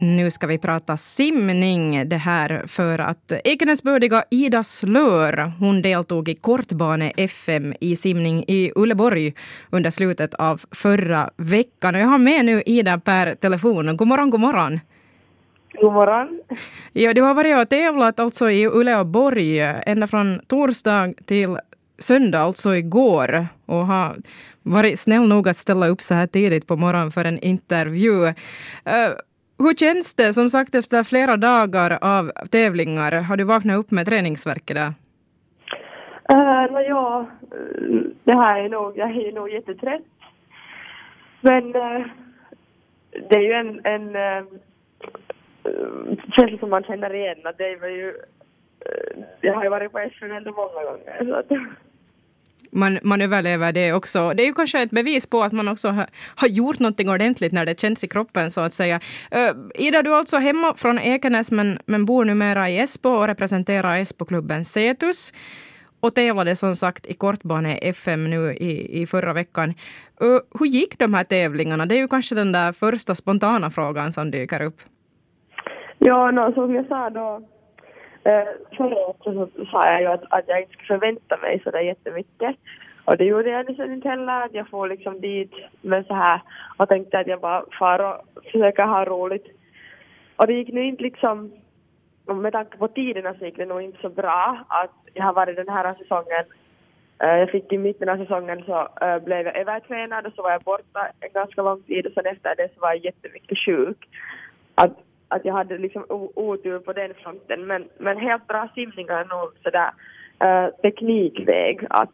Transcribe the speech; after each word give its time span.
Nu 0.00 0.30
ska 0.30 0.46
vi 0.46 0.58
prata 0.58 0.96
simning 0.96 2.08
det 2.08 2.16
här 2.16 2.62
för 2.66 2.98
att 2.98 3.32
Ekenäsbördiga 3.44 4.24
Ida 4.30 4.64
Slör, 4.64 5.52
hon 5.58 5.82
deltog 5.82 6.28
i 6.28 6.34
kortbane-FM 6.34 7.74
i 7.80 7.96
simning 7.96 8.44
i 8.48 8.72
Uleborg 8.76 9.34
under 9.70 9.90
slutet 9.90 10.34
av 10.34 10.62
förra 10.70 11.30
veckan. 11.36 11.94
Och 11.94 12.00
jag 12.00 12.06
har 12.06 12.18
med 12.18 12.44
nu 12.44 12.62
Ida 12.66 12.98
per 12.98 13.34
telefon. 13.34 13.96
God 13.96 14.08
morgon, 14.08 14.30
god 14.30 14.40
morgon. 14.40 14.80
God 15.80 15.92
morgon. 15.92 16.40
Ja, 16.92 17.14
du 17.14 17.22
har 17.22 17.34
varit 17.34 17.56
och 17.56 17.68
tävlat 17.68 18.20
alltså 18.20 18.50
i 18.50 18.66
Uleåborg 18.66 19.60
ända 19.60 20.06
från 20.06 20.40
torsdag 20.46 21.14
till 21.26 21.58
söndag, 21.98 22.40
alltså 22.40 22.76
igår, 22.76 23.46
och 23.66 23.86
har 23.86 24.16
varit 24.62 25.00
snäll 25.00 25.28
nog 25.28 25.48
att 25.48 25.56
ställa 25.56 25.88
upp 25.88 26.02
så 26.02 26.14
här 26.14 26.26
tidigt 26.26 26.66
på 26.66 26.76
morgonen 26.76 27.10
för 27.10 27.24
en 27.24 27.38
intervju. 27.38 28.34
Hur 29.58 29.74
känns 29.74 30.14
det, 30.14 30.32
som 30.32 30.48
sagt, 30.50 30.74
efter 30.74 31.02
flera 31.02 31.36
dagar 31.36 31.98
av 32.00 32.32
tävlingar? 32.50 33.12
Har 33.22 33.36
du 33.36 33.44
vaknat 33.44 33.76
upp 33.76 33.90
med 33.90 34.06
träningsvärk 34.06 34.70
idag? 34.70 34.92
Uh, 36.32 36.80
ja, 36.88 37.26
det 38.24 38.36
här 38.36 38.60
är 38.60 38.68
nog, 38.68 38.98
jag 38.98 39.10
är 39.10 39.32
nog 39.32 39.50
jättetrött. 39.50 40.02
Men 41.40 41.64
uh, 41.76 42.06
det 43.28 43.36
är 43.36 43.40
ju 43.40 43.52
en, 43.52 43.80
en 43.84 44.16
eh, 44.16 44.44
uh, 45.68 46.16
känsla 46.36 46.58
som 46.58 46.70
man 46.70 46.82
känner 46.82 47.14
igen. 47.14 47.38
Att 47.44 47.58
det 47.58 47.76
var 47.76 47.88
ju, 47.88 48.08
uh, 48.08 49.24
jag 49.40 49.54
har 49.54 49.62
ju 49.64 49.70
varit 49.70 49.92
på 49.92 50.10
SM 50.12 50.24
många 50.56 50.84
gånger. 50.84 51.24
Så 51.24 51.34
att, 51.34 51.50
man, 52.72 52.98
man 53.02 53.20
överlever 53.20 53.72
det 53.72 53.92
också. 53.92 54.32
Det 54.34 54.42
är 54.42 54.46
ju 54.46 54.54
kanske 54.54 54.82
ett 54.82 54.90
bevis 54.90 55.26
på 55.26 55.42
att 55.42 55.52
man 55.52 55.68
också 55.68 55.88
har, 55.88 56.06
har 56.36 56.48
gjort 56.48 56.78
någonting 56.78 57.08
ordentligt 57.08 57.52
när 57.52 57.66
det 57.66 57.80
känns 57.80 58.04
i 58.04 58.08
kroppen 58.08 58.50
så 58.50 58.60
att 58.60 58.74
säga. 58.74 59.00
Uh, 59.34 59.50
Ida, 59.74 60.02
du 60.02 60.10
är 60.10 60.16
alltså 60.16 60.36
hemma 60.36 60.74
från 60.74 60.98
Ekenäs 60.98 61.50
men, 61.50 61.78
men 61.86 62.04
bor 62.04 62.24
numera 62.24 62.70
i 62.70 62.78
Esbo 62.78 63.10
och 63.10 63.26
representerar 63.26 63.96
Esbo-klubben 63.96 64.64
Cetus 64.64 65.32
och 66.00 66.14
tävlade 66.14 66.56
som 66.56 66.76
sagt 66.76 67.06
i 67.06 67.14
kortbane-FM 67.14 68.30
nu 68.30 68.52
i, 68.52 69.02
i 69.02 69.06
förra 69.06 69.32
veckan. 69.32 69.74
Uh, 70.22 70.40
hur 70.58 70.66
gick 70.66 70.98
de 70.98 71.14
här 71.14 71.24
tävlingarna? 71.24 71.86
Det 71.86 71.94
är 71.94 71.98
ju 71.98 72.08
kanske 72.08 72.34
den 72.34 72.52
där 72.52 72.72
första 72.72 73.14
spontana 73.14 73.70
frågan 73.70 74.12
som 74.12 74.30
dyker 74.30 74.62
upp. 74.62 74.80
Ja, 75.98 76.30
no, 76.30 76.52
som 76.54 76.74
jag 76.74 76.86
sa 76.86 77.10
då 77.10 77.48
Eh, 78.28 78.48
förra 78.76 78.96
året 78.96 79.16
så 79.24 79.48
sa 79.70 79.82
jag 79.86 80.00
ju 80.00 80.06
att, 80.06 80.24
att 80.30 80.48
jag 80.48 80.60
inte 80.60 80.72
skulle 80.72 80.98
förvänta 80.98 81.36
mig 81.36 81.60
så 81.64 81.70
där 81.70 81.80
jättemycket. 81.80 82.56
Och 83.04 83.16
det 83.16 83.24
gjorde 83.24 83.50
jag 83.50 83.66
liksom 83.68 83.92
inte 83.92 84.08
heller, 84.08 84.42
att 84.44 84.54
jag 84.54 84.68
får 84.68 84.88
liksom 84.88 85.20
dit 85.20 85.52
med 85.80 86.06
så 86.06 86.14
här 86.14 86.40
och 86.76 86.88
tänkte 86.88 87.18
att 87.18 87.26
jag 87.26 87.40
bara 87.40 87.64
far 87.78 87.98
och 87.98 88.42
försöker 88.52 88.82
ha 88.82 89.04
roligt. 89.04 89.46
Och 90.36 90.46
det 90.46 90.52
gick 90.52 90.72
nu 90.72 90.84
inte 90.84 91.02
liksom, 91.02 91.52
med 92.26 92.52
tanke 92.52 92.78
på 92.78 92.88
tiderna 92.88 93.34
så 93.34 93.44
gick 93.44 93.56
det 93.56 93.66
nog 93.66 93.82
inte 93.82 94.00
så 94.00 94.08
bra 94.08 94.64
att 94.68 94.96
jag 95.14 95.24
har 95.24 95.32
varit 95.32 95.56
den 95.56 95.68
här 95.68 95.94
säsongen 95.94 96.44
eh, 97.22 97.36
jag 97.38 97.50
fick 97.50 97.72
i 97.72 97.78
mitten 97.78 98.08
av 98.08 98.16
säsongen 98.16 98.62
så 98.66 98.88
eh, 99.00 99.18
blev 99.18 99.46
jag 99.46 99.56
övertränad 99.56 100.26
och 100.26 100.32
så 100.32 100.42
var 100.42 100.50
jag 100.50 100.62
borta 100.62 101.08
en 101.20 101.32
ganska 101.32 101.62
lång 101.62 101.82
tid 101.82 102.06
och 102.06 102.12
sen 102.12 102.26
efter 102.26 102.56
det 102.56 102.68
så 102.74 102.80
var 102.80 102.88
jag 102.88 103.04
jättemycket 103.04 103.58
sjuk. 103.58 104.08
Att 104.74 105.07
att 105.28 105.44
jag 105.44 105.54
hade 105.54 105.78
liksom 105.78 106.04
otur 106.34 106.78
på 106.78 106.92
den 106.92 107.14
fronten. 107.14 107.66
Men, 107.66 107.88
men 107.98 108.18
helt 108.18 108.46
bra 108.46 108.68
simningar 108.74 109.14
är 109.14 109.24
nog 109.24 109.52
sådär 109.62 109.90
uh, 110.44 110.74
teknikväg 110.82 111.86
att 111.90 112.12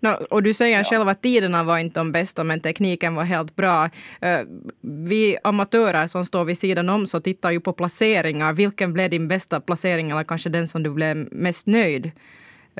No, 0.00 0.08
och 0.30 0.42
du 0.42 0.54
säger 0.54 0.78
ja. 0.78 0.84
själv 0.84 1.08
att 1.08 1.22
tiderna 1.22 1.64
var 1.64 1.78
inte 1.78 2.00
de 2.00 2.12
bästa, 2.12 2.44
men 2.44 2.60
tekniken 2.60 3.14
var 3.14 3.24
helt 3.24 3.56
bra. 3.56 3.84
Uh, 3.84 4.46
vi 4.80 5.38
amatörer 5.44 6.06
som 6.06 6.24
står 6.24 6.44
vid 6.44 6.58
sidan 6.58 6.88
om 6.88 7.06
så 7.06 7.20
tittar 7.20 7.50
ju 7.50 7.60
på 7.60 7.72
placeringar. 7.72 8.52
Vilken 8.52 8.92
blev 8.92 9.10
din 9.10 9.28
bästa 9.28 9.60
placering 9.60 10.10
eller 10.10 10.24
kanske 10.24 10.48
den 10.48 10.66
som 10.66 10.82
du 10.82 10.90
blev 10.90 11.28
mest 11.32 11.66
nöjd 11.66 12.06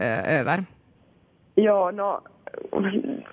uh, 0.00 0.38
över? 0.38 0.64
Ja, 1.54 1.90
no, 1.90 2.20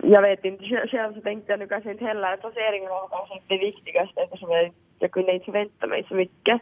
jag 0.03 0.21
vet 0.21 0.45
inte. 0.45 0.63
Själv 0.63 1.13
så 1.13 1.21
tänkte 1.21 1.51
jag 1.51 1.59
nu 1.59 1.67
kanske 1.67 1.91
inte 1.91 2.05
heller 2.05 2.37
placeringen 2.37 2.89
var 2.89 3.07
kanske 3.07 3.35
inte 3.35 3.47
det 3.47 3.57
viktigaste 3.57 4.21
eftersom 4.21 4.51
jag 4.51 4.71
jag 5.05 5.11
kunde 5.11 5.33
inte 5.33 5.45
förvänta 5.45 5.87
mig 5.87 6.05
så 6.07 6.15
mycket. 6.15 6.61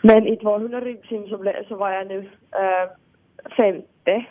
Men 0.00 0.26
i 0.26 0.36
200 0.36 0.80
ryggsim 0.80 1.28
så, 1.28 1.52
så 1.68 1.76
var 1.76 1.90
jag 1.90 2.06
nu 2.06 2.18
äh, 2.52 2.88
femte 3.56 4.24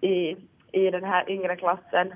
i, 0.00 0.36
i 0.72 0.90
den 0.90 1.04
här 1.04 1.30
yngre 1.30 1.56
klassen. 1.56 2.14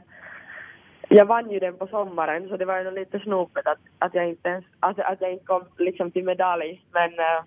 Jag 1.09 1.27
vann 1.27 1.51
ju 1.51 1.59
den 1.59 1.77
på 1.77 1.87
sommaren 1.87 2.49
så 2.49 2.57
det 2.57 2.65
var 2.65 2.79
ju 2.79 2.91
lite 2.91 3.21
snopet 3.21 3.67
att, 3.67 3.79
att 3.99 4.15
jag 4.15 4.29
inte 4.29 4.49
ens, 4.49 4.65
att, 4.81 4.99
att 4.99 5.21
jag 5.21 5.33
inte 5.33 5.45
kom 5.45 5.65
liksom 5.79 6.11
till 6.11 6.25
medalj. 6.25 6.83
Men 6.93 7.11
äh, 7.11 7.43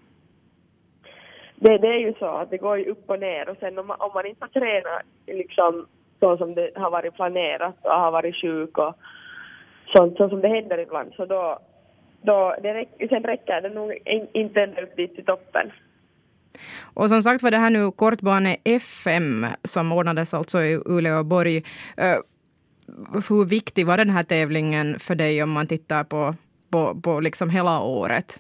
det, 1.56 1.78
det 1.78 1.88
är 1.88 2.00
ju 2.00 2.14
så 2.20 2.26
att 2.26 2.50
det 2.50 2.58
går 2.58 2.78
ju 2.78 2.86
upp 2.86 3.10
och 3.10 3.20
ner 3.20 3.50
och 3.50 3.58
sen 3.60 3.80
om 3.80 3.88
man, 3.88 4.02
om 4.02 4.12
man 4.14 4.26
inte 4.26 4.46
har 4.46 4.60
tränat 4.60 5.04
liksom 5.28 5.86
så 6.20 6.38
som 6.38 6.56
det 6.56 6.72
har 6.76 6.92
varit 6.92 7.14
planerat 7.14 7.86
och 7.86 7.92
har 7.92 8.12
varit 8.12 8.42
sjuk 8.42 8.78
och 8.78 8.96
sånt 9.96 10.18
så 10.18 10.30
som 10.30 10.42
det 10.42 10.48
händer 10.48 10.78
ibland 10.78 11.14
så 11.14 11.26
då, 11.26 11.60
då 12.28 12.56
det 12.64 12.74
räck, 12.74 12.90
sen 13.10 13.24
räcker 13.24 13.62
det 13.62 13.70
nog 13.70 13.90
inte 14.34 14.62
ända 14.62 14.82
upp 14.82 14.96
dit 14.96 15.16
till 15.16 15.26
toppen. 15.26 15.72
Och 16.94 17.10
som 17.10 17.22
sagt 17.22 17.44
var 17.44 17.52
det 17.52 17.58
här 17.58 17.70
nu 17.70 17.92
kortbane 17.92 18.58
FM 18.64 19.46
som 19.64 19.92
ordnades 19.92 20.34
alltså 20.34 20.60
i 20.62 20.82
Uleåborg. 20.86 21.58
Uh, 21.58 22.20
hur 23.30 23.46
viktig 23.46 23.88
var 23.88 23.98
den 23.98 24.10
här 24.10 24.24
tävlingen 24.24 25.00
för 25.00 25.16
dig 25.16 25.44
om 25.44 25.52
man 25.52 25.68
tittar 25.68 26.04
på, 26.04 26.34
på, 26.72 27.02
på 27.04 27.20
liksom 27.20 27.50
hela 27.50 27.82
året? 27.82 28.40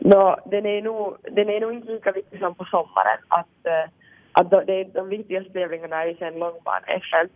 No, 0.00 0.36
den, 0.50 0.66
är 0.66 0.82
nog, 0.82 1.16
den 1.22 1.48
är 1.50 1.60
nog 1.60 1.72
inte 1.72 1.92
lika 1.92 2.12
viktig 2.12 2.38
som 2.38 2.54
på 2.54 2.64
sommaren. 2.64 3.18
Att, 3.28 3.56
uh, 3.66 3.90
att 4.32 4.50
de, 4.50 4.84
de, 4.94 5.08
viktigaste 5.08 5.52
tävlingarna 5.52 6.02
är 6.02 6.06
ju 6.06 6.16
sen 6.16 6.38
långbane-FM. 6.38 7.28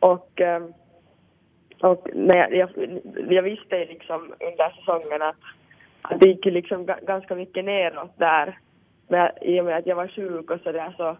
Och 0.00 0.40
um, 0.40 0.72
och 1.82 2.08
när 2.12 2.36
jag, 2.36 2.54
jag, 2.54 2.70
jag 3.28 3.42
visste 3.42 3.78
liksom 3.78 4.34
under 4.40 4.70
säsongen 4.70 5.22
att, 5.22 5.36
att 6.02 6.20
det 6.20 6.26
gick 6.26 6.44
liksom 6.44 6.86
ganska 6.86 7.34
mycket 7.34 7.64
neråt 7.64 8.18
där. 8.18 8.58
Men 9.08 9.30
i 9.40 9.60
och 9.60 9.64
med 9.64 9.76
att 9.76 9.86
jag 9.86 9.96
var 9.96 10.08
sjuk 10.08 10.50
och 10.50 10.60
sådär 10.60 10.94
så, 10.96 11.16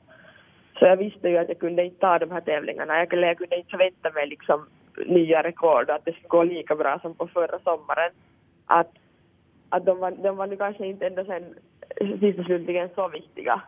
så 0.78 0.84
jag 0.84 0.96
visste 0.96 1.28
ju 1.28 1.36
att 1.36 1.48
jag 1.48 1.58
kunde 1.58 1.84
inte 1.84 2.00
ta 2.00 2.18
de 2.18 2.30
här 2.30 2.40
tävlingarna. 2.40 2.98
Jag 2.98 3.10
kunde, 3.10 3.26
jag 3.26 3.38
kunde 3.38 3.56
inte 3.56 3.70
förvänta 3.70 4.10
mig 4.10 4.26
liksom 4.26 4.66
nya 5.06 5.42
rekord 5.42 5.88
och 5.90 5.94
att 5.94 6.04
det 6.04 6.12
skulle 6.12 6.28
gå 6.28 6.42
lika 6.42 6.74
bra 6.74 6.98
som 6.98 7.14
på 7.14 7.26
förra 7.26 7.58
sommaren. 7.58 8.12
Att, 8.66 8.90
att 9.68 9.86
de, 9.86 9.98
var, 9.98 10.10
de 10.10 10.36
var 10.36 10.46
nu 10.46 10.56
kanske 10.56 10.86
inte 10.86 11.06
ändå 11.06 11.24
sen 11.24 11.54
sist 12.20 12.38
och 12.38 12.44
slutligen 12.44 12.88
så 12.94 13.08
viktiga. 13.08 13.62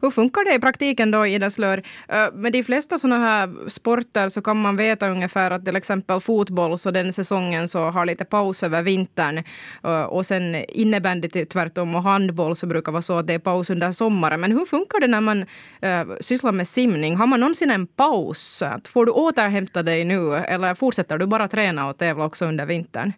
Hur 0.00 0.10
funkar 0.10 0.44
det 0.44 0.54
i 0.54 0.60
praktiken 0.60 1.10
då, 1.10 1.26
Ida 1.26 1.50
Slör? 1.50 1.82
Eh, 2.08 2.32
med 2.32 2.52
de 2.52 2.62
flesta 2.62 2.98
sådana 2.98 3.18
här 3.18 3.68
sporter 3.68 4.28
så 4.28 4.42
kan 4.42 4.56
man 4.56 4.76
veta 4.76 5.08
ungefär 5.08 5.50
att 5.50 5.64
till 5.64 5.76
exempel 5.76 6.20
fotboll, 6.20 6.78
så 6.78 6.90
den 6.90 7.12
säsongen 7.12 7.68
så 7.68 7.90
har 7.90 8.06
lite 8.06 8.24
paus 8.24 8.62
över 8.62 8.82
vintern. 8.82 9.44
Eh, 9.84 10.02
och 10.02 10.26
sen 10.26 10.54
innebandy 10.54 11.28
tvärtom 11.28 11.94
och 11.94 12.02
handboll 12.02 12.56
så 12.56 12.66
brukar 12.66 12.92
vara 12.92 13.02
så 13.02 13.18
att 13.18 13.26
det 13.26 13.34
är 13.34 13.38
paus 13.38 13.70
under 13.70 13.92
sommaren. 13.92 14.40
Men 14.40 14.52
hur 14.52 14.64
funkar 14.64 15.00
det 15.00 15.06
när 15.06 15.20
man 15.20 15.44
eh, 15.80 16.04
sysslar 16.20 16.52
med 16.52 16.68
simning? 16.68 17.16
Har 17.16 17.26
man 17.26 17.40
någonsin 17.40 17.70
en 17.70 17.86
paus? 17.86 18.62
Får 18.92 19.06
du 19.06 19.12
återhämta 19.12 19.82
dig 19.82 20.04
nu 20.04 20.34
eller 20.34 20.74
fortsätter 20.74 21.18
du 21.18 21.26
bara 21.26 21.48
träna 21.48 21.88
och 21.88 21.98
tävla 21.98 22.24
också 22.24 22.44
under 22.46 22.66
vintern? 22.66 23.12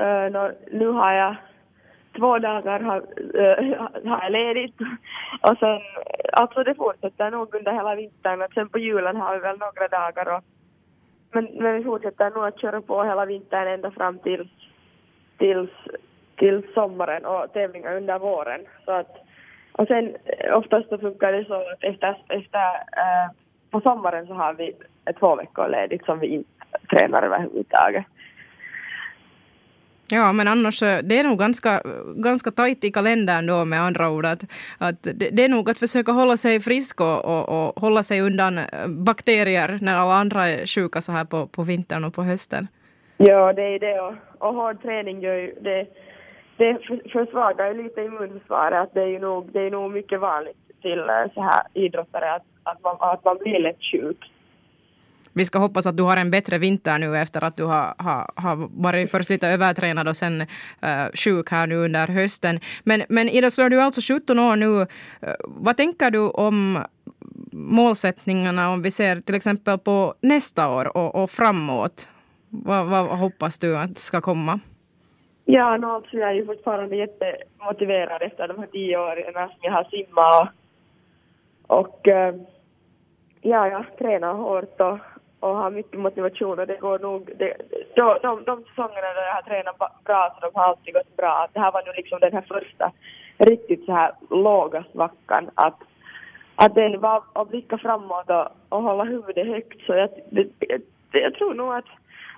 Uh, 0.00 0.30
no, 0.32 0.52
nu 0.72 0.88
har 0.88 1.12
jag 1.12 1.36
två 2.16 2.38
dagar 2.38 2.80
har, 2.80 3.02
äh, 3.34 4.10
har 4.10 4.22
jag 4.22 4.32
ledigt. 4.32 4.80
Och 5.40 5.58
sen, 5.58 5.80
alltså 6.32 6.64
det 6.64 6.74
fortsätter 6.74 7.30
nog 7.30 7.54
under 7.54 7.72
hela 7.72 7.94
vintern. 7.94 8.42
Och 8.42 8.52
sen 8.54 8.68
på 8.68 8.78
julen 8.78 9.16
har 9.16 9.34
vi 9.34 9.40
väl 9.40 9.58
några 9.58 9.88
dagar. 9.88 10.36
Och, 10.36 10.44
men, 11.32 11.44
men 11.44 11.76
vi 11.76 11.84
fortsätter 11.84 12.30
nog 12.30 12.44
att 12.44 12.60
köra 12.60 12.80
på 12.80 13.04
hela 13.04 13.24
vintern 13.24 13.68
ända 13.68 13.90
fram 13.90 14.18
till, 14.18 14.48
tills, 15.38 15.70
till 16.36 16.62
sommaren 16.74 17.24
och 17.24 17.52
tävlingar 17.52 17.96
under 17.96 18.18
våren. 18.18 18.60
Så 18.84 18.92
att, 18.92 19.16
och 19.72 19.86
sen 19.86 20.16
eh, 20.24 20.56
oftast 20.56 20.88
så 20.88 20.98
funkar 20.98 21.32
det 21.32 21.44
så 21.44 21.54
att 21.54 21.84
efter, 21.84 22.16
efter 22.28 22.60
äh, 22.96 23.30
på 23.70 23.80
sommaren 23.80 24.26
så 24.26 24.34
har 24.34 24.54
vi 24.54 24.72
två 25.20 25.36
veckor 25.36 25.68
ledigt 25.68 26.04
som 26.04 26.18
vi 26.18 26.26
inte 26.26 26.50
tränar 26.90 27.22
överhuvudtaget. 27.22 28.04
Ja, 30.08 30.32
men 30.32 30.48
annars 30.48 30.82
eh, 30.82 30.98
det 31.02 31.18
är 31.18 31.24
nog 31.24 31.38
ganska, 31.38 31.82
ganska 32.16 32.50
tajt 32.50 32.84
i 32.84 32.90
kalendern 32.90 33.46
då 33.46 33.64
med 33.64 33.80
andra 33.80 34.10
ord. 34.10 34.26
Att, 34.26 34.44
att 34.78 35.02
det, 35.02 35.30
det 35.32 35.44
är 35.44 35.48
nog 35.48 35.70
att 35.70 35.78
försöka 35.78 36.12
hålla 36.12 36.36
sig 36.36 36.60
frisk 36.60 37.00
och, 37.00 37.24
och, 37.24 37.48
och, 37.48 37.80
hålla 37.80 38.02
sig 38.02 38.20
undan 38.20 38.58
eh, 38.58 38.88
bakterier 38.88 39.78
när 39.82 39.96
alla 39.96 40.14
andra 40.14 40.48
är 40.48 40.66
sjuka 40.66 41.00
så 41.00 41.12
här 41.12 41.24
på, 41.24 41.46
på 41.46 41.62
vintern 41.62 42.04
och 42.04 42.14
på 42.14 42.22
hösten. 42.22 42.68
Ja, 43.16 43.52
det 43.52 43.62
är 43.62 43.78
det 43.78 44.00
och, 44.00 44.14
och 44.38 44.54
hård 44.54 44.82
träning 44.82 45.20
gör 45.20 45.34
ju 45.34 45.54
det, 45.60 45.86
det 46.56 46.78
försvagar 47.12 47.66
ju 47.66 47.82
lite 47.82 48.00
immunförsvaret. 48.00 48.90
Det 48.94 49.02
är 49.02 49.06
ju 49.06 49.18
nog, 49.18 49.52
det 49.52 49.60
är 49.60 49.70
nog 49.70 49.92
mycket 49.92 50.20
vanligt 50.20 50.56
till 50.82 50.98
eh, 50.98 51.32
så 51.34 51.42
här 51.42 51.62
idrottare 51.74 52.34
att, 52.34 52.44
att, 52.62 52.82
man, 52.82 52.96
att 53.00 53.24
man 53.24 53.38
blir 53.38 53.58
lätt 53.58 53.82
sjuk 53.92 54.32
vi 55.36 55.44
ska 55.44 55.58
hoppas 55.58 55.86
att 55.86 55.96
du 55.96 56.02
har 56.02 56.16
en 56.16 56.30
bättre 56.30 56.58
vinter 56.58 56.98
nu 56.98 57.16
efter 57.16 57.44
att 57.44 57.56
du 57.56 57.64
har, 57.64 57.94
har, 57.98 58.30
har 58.34 58.68
varit 58.82 59.10
först 59.10 59.30
lite 59.30 59.48
övertränad 59.48 60.08
och 60.08 60.16
sen 60.16 60.40
uh, 60.40 60.46
sjuk 61.14 61.50
här 61.50 61.66
nu 61.66 61.76
under 61.76 62.06
hösten. 62.06 62.60
Men, 62.84 63.02
men 63.08 63.28
Ida 63.28 63.50
Slör, 63.50 63.70
du 63.70 63.80
är 63.80 63.84
alltså 63.84 64.14
17 64.14 64.38
år 64.38 64.56
nu. 64.56 64.66
Uh, 64.66 64.86
vad 65.40 65.76
tänker 65.76 66.10
du 66.10 66.18
om 66.18 66.84
målsättningarna 67.52 68.70
om 68.70 68.82
vi 68.82 68.90
ser 68.90 69.20
till 69.20 69.34
exempel 69.34 69.78
på 69.78 70.14
nästa 70.20 70.68
år 70.68 70.96
och, 70.96 71.14
och 71.22 71.30
framåt? 71.30 72.08
Vad, 72.48 72.86
vad 72.86 73.18
hoppas 73.18 73.58
du 73.58 73.78
att 73.78 73.98
ska 73.98 74.20
komma? 74.20 74.60
Ja, 75.44 75.76
no, 75.76 75.86
alltså 75.86 76.16
jag 76.16 76.30
är 76.30 76.34
ju 76.34 76.46
fortfarande 76.46 76.96
jättemotiverad 76.96 78.22
efter 78.22 78.48
de 78.48 78.58
här 78.58 78.66
tio 78.66 78.98
åren 78.98 79.32
som 79.32 79.58
jag 79.60 79.72
har 79.72 79.84
simmat 79.84 80.48
och, 81.66 81.80
och 81.80 82.08
eh, 82.08 82.34
ja, 83.40 83.68
jag 83.68 83.84
tränar 83.98 84.34
hårt 84.34 84.80
och, 84.80 84.98
och 85.46 85.56
har 85.56 85.70
mycket 85.70 86.00
motivation 86.00 86.58
och 86.58 86.66
det 86.66 86.80
går 86.80 86.98
nog, 86.98 87.30
det, 87.38 87.56
de, 87.94 88.18
de, 88.22 88.44
de 88.44 88.64
säsongerna 88.64 89.14
där 89.14 89.26
jag 89.26 89.34
har 89.34 89.42
tränat 89.42 89.78
bra 90.04 90.34
så 90.34 90.46
de 90.46 90.50
har 90.54 90.64
alltid 90.64 90.94
gått 90.94 91.16
bra. 91.16 91.48
Det 91.52 91.60
här 91.60 91.72
var 91.72 91.82
nu 91.86 91.92
liksom 91.96 92.20
den 92.20 92.32
här 92.32 92.44
första 92.48 92.92
riktigt 93.38 93.84
så 93.84 93.92
här 93.92 94.12
låga 94.30 94.84
svackan 94.92 95.50
att 95.54 95.78
att 96.58 96.74
det 96.74 96.96
var 96.96 97.22
att 97.32 97.48
blicka 97.48 97.78
framåt 97.78 98.30
och, 98.30 98.46
och 98.68 98.82
hålla 98.82 99.04
huvudet 99.04 99.46
högt 99.46 99.86
så 99.86 99.92
jag, 99.92 100.10
det, 100.30 100.48
det, 100.58 101.18
jag 101.18 101.34
tror 101.34 101.54
nog 101.54 101.74
att, 101.74 101.84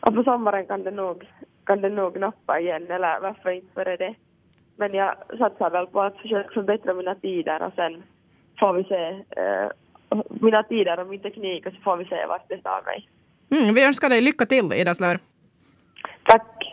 att 0.01 0.15
på 0.15 0.23
sommaren 0.23 0.67
kan 0.67 0.83
det 0.83 0.91
nog 0.91 1.27
kan 1.67 1.81
det 1.81 1.89
nog 1.89 2.21
nappa 2.21 2.61
igen 2.61 2.91
eller 2.91 3.21
varför 3.21 3.51
inte 3.51 3.75
före 3.75 3.97
det. 3.97 4.15
Men 4.77 4.95
jag 4.95 5.15
satsar 5.39 5.71
väl 5.71 5.87
på 5.87 6.01
att 6.01 6.17
försöka 6.17 6.51
förbättra 6.51 6.95
mina 6.95 7.15
tider 7.15 7.63
och 7.63 7.73
sen 7.77 8.03
får 8.61 8.73
vi 8.73 8.85
se 8.85 9.09
eh, 9.41 9.69
mina 10.41 10.63
tider 10.63 11.01
och 11.01 11.07
min 11.07 11.21
teknik 11.21 11.67
och 11.67 11.73
så 11.73 11.81
får 11.81 11.97
vi 11.97 12.05
se 12.05 12.27
vart 12.27 12.49
det 12.49 12.59
tar 12.63 12.83
mig. 12.83 13.09
Mm, 13.51 13.75
vi 13.75 13.83
önskar 13.85 14.09
dig 14.09 14.21
lycka 14.21 14.47
till 14.47 14.73
Ida 14.73 14.95
Slör. 14.95 15.19
Tack. 16.23 16.68